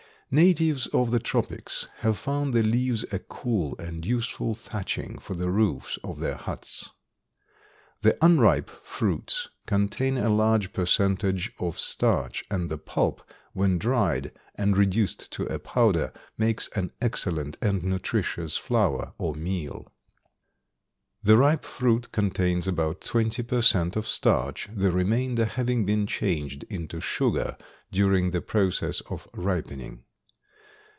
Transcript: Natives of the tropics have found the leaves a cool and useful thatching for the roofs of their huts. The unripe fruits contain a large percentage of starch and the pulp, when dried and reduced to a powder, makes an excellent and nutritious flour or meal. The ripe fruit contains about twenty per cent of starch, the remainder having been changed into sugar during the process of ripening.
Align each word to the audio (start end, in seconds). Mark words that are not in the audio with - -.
Natives 0.33 0.87
of 0.93 1.11
the 1.11 1.19
tropics 1.19 1.89
have 1.97 2.17
found 2.17 2.53
the 2.53 2.63
leaves 2.63 3.03
a 3.11 3.19
cool 3.19 3.75
and 3.77 4.05
useful 4.05 4.55
thatching 4.55 5.19
for 5.19 5.33
the 5.33 5.49
roofs 5.49 5.99
of 6.05 6.21
their 6.21 6.35
huts. 6.35 6.91
The 8.01 8.17
unripe 8.23 8.69
fruits 8.69 9.49
contain 9.65 10.17
a 10.17 10.29
large 10.29 10.71
percentage 10.71 11.51
of 11.59 11.77
starch 11.77 12.45
and 12.49 12.71
the 12.71 12.77
pulp, 12.77 13.29
when 13.51 13.77
dried 13.77 14.31
and 14.55 14.77
reduced 14.77 15.29
to 15.33 15.43
a 15.47 15.59
powder, 15.59 16.13
makes 16.37 16.69
an 16.77 16.93
excellent 17.01 17.57
and 17.61 17.83
nutritious 17.83 18.55
flour 18.55 19.11
or 19.17 19.35
meal. 19.35 19.91
The 21.21 21.37
ripe 21.37 21.65
fruit 21.65 22.09
contains 22.13 22.69
about 22.69 23.01
twenty 23.01 23.43
per 23.43 23.61
cent 23.61 23.97
of 23.97 24.07
starch, 24.07 24.69
the 24.73 24.91
remainder 24.93 25.43
having 25.43 25.85
been 25.85 26.07
changed 26.07 26.63
into 26.69 27.01
sugar 27.01 27.57
during 27.91 28.31
the 28.31 28.39
process 28.41 29.01
of 29.09 29.27
ripening. 29.33 30.05